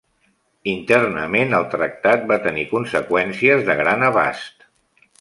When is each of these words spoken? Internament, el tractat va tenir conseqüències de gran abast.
Internament, 0.71 1.53
el 1.59 1.67
tractat 1.75 2.25
va 2.33 2.39
tenir 2.49 2.67
conseqüències 2.75 3.65
de 3.71 3.77
gran 3.85 4.11
abast. 4.13 4.71